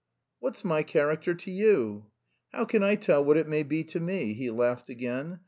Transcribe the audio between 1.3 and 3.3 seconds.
to you?" "How can I tell